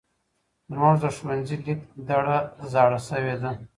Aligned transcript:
زمونږ 0.69 0.95
د 1.03 1.05
ښونځې 1.17 1.55
لېک 1.65 1.81
دړه 2.09 2.37
زاړه 2.71 2.99
شوی. 3.07 3.35